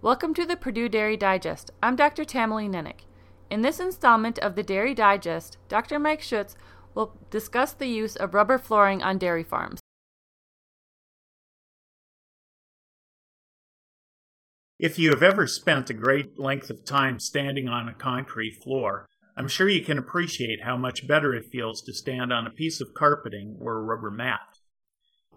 [0.00, 1.72] Welcome to the Purdue Dairy Digest.
[1.82, 2.24] I'm Dr.
[2.24, 3.00] Tamilee Nennich.
[3.50, 5.98] In this installment of the Dairy Digest, Dr.
[5.98, 6.54] Mike Schutz
[6.94, 9.80] will discuss the use of rubber flooring on dairy farms.
[14.78, 19.04] If you have ever spent a great length of time standing on a concrete floor,
[19.36, 22.80] I'm sure you can appreciate how much better it feels to stand on a piece
[22.80, 24.58] of carpeting or a rubber mat.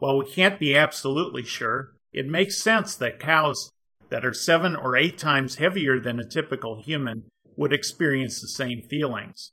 [0.00, 3.72] While we can't be absolutely sure, it makes sense that cows
[4.10, 7.24] that are seven or eight times heavier than a typical human
[7.56, 9.52] would experience the same feelings.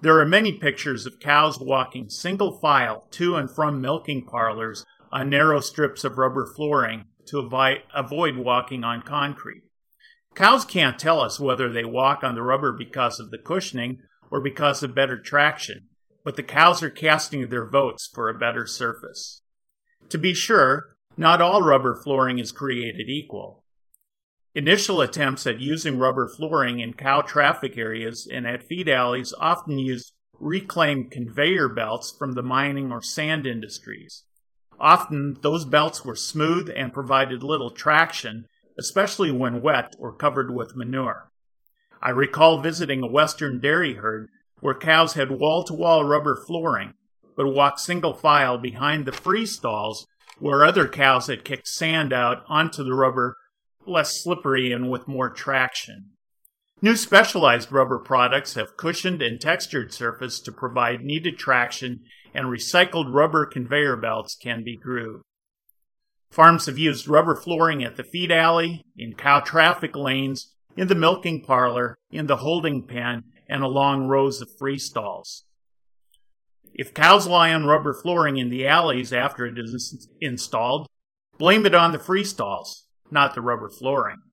[0.00, 5.30] There are many pictures of cows walking single file to and from milking parlors on
[5.30, 9.62] narrow strips of rubber flooring to avoid walking on concrete.
[10.34, 13.98] Cows can't tell us whether they walk on the rubber because of the cushioning
[14.30, 15.88] or because of better traction,
[16.22, 19.42] but the cows are casting their votes for a better surface.
[20.10, 23.64] To be sure, not all rubber flooring is created equal.
[24.58, 29.78] Initial attempts at using rubber flooring in cow traffic areas and at feed alleys often
[29.78, 34.24] used reclaimed conveyor belts from the mining or sand industries.
[34.80, 38.46] Often, those belts were smooth and provided little traction,
[38.76, 41.30] especially when wet or covered with manure.
[42.02, 46.94] I recall visiting a western dairy herd where cows had wall to wall rubber flooring,
[47.36, 50.08] but walked single file behind the free stalls
[50.40, 53.36] where other cows had kicked sand out onto the rubber
[53.88, 56.10] less slippery and with more traction.
[56.80, 62.00] New specialized rubber products have cushioned and textured surface to provide needed traction,
[62.32, 65.24] and recycled rubber conveyor belts can be grooved.
[66.30, 70.94] Farms have used rubber flooring at the feed alley, in cow traffic lanes, in the
[70.94, 75.44] milking parlor, in the holding pen, and along rows of free stalls.
[76.74, 80.86] If cows lie on rubber flooring in the alleys after it is installed,
[81.38, 84.22] blame it on the free stalls not the rubber flooring.